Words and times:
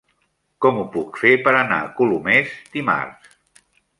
Com 0.65 0.79
ho 0.79 0.85
puc 0.95 1.19
fer 1.25 1.33
per 1.47 1.53
anar 1.59 1.77
a 1.83 1.91
Colomers 2.01 2.57
dimarts? 2.79 3.37